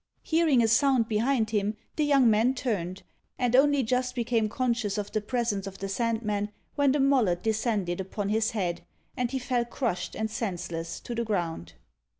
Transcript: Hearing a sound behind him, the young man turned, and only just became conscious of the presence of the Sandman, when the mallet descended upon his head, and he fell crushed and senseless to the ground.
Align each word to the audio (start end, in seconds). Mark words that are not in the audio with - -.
Hearing 0.23 0.63
a 0.63 0.67
sound 0.67 1.07
behind 1.07 1.51
him, 1.51 1.77
the 1.95 2.03
young 2.03 2.27
man 2.27 2.55
turned, 2.55 3.03
and 3.37 3.55
only 3.55 3.83
just 3.83 4.15
became 4.15 4.49
conscious 4.49 4.97
of 4.97 5.11
the 5.11 5.21
presence 5.21 5.67
of 5.67 5.77
the 5.77 5.87
Sandman, 5.87 6.49
when 6.73 6.91
the 6.91 6.99
mallet 6.99 7.43
descended 7.43 8.01
upon 8.01 8.29
his 8.29 8.49
head, 8.49 8.81
and 9.15 9.29
he 9.29 9.37
fell 9.37 9.63
crushed 9.63 10.15
and 10.15 10.31
senseless 10.31 10.99
to 11.01 11.13
the 11.13 11.23
ground. 11.23 11.73